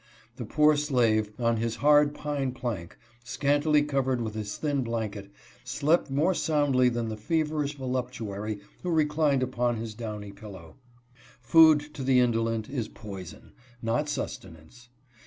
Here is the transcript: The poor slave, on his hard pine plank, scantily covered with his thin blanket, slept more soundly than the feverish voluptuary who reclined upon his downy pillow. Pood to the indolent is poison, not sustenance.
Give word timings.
The 0.37 0.45
poor 0.45 0.75
slave, 0.77 1.29
on 1.37 1.57
his 1.57 1.75
hard 1.75 2.15
pine 2.15 2.53
plank, 2.53 2.97
scantily 3.23 3.83
covered 3.83 4.19
with 4.19 4.33
his 4.33 4.57
thin 4.57 4.81
blanket, 4.81 5.31
slept 5.63 6.09
more 6.09 6.33
soundly 6.33 6.89
than 6.89 7.09
the 7.09 7.15
feverish 7.15 7.75
voluptuary 7.75 8.61
who 8.81 8.89
reclined 8.89 9.43
upon 9.43 9.75
his 9.75 9.93
downy 9.93 10.31
pillow. 10.31 10.77
Pood 11.47 11.81
to 11.93 12.01
the 12.03 12.19
indolent 12.19 12.67
is 12.67 12.87
poison, 12.87 13.51
not 13.79 14.09
sustenance. 14.09 14.89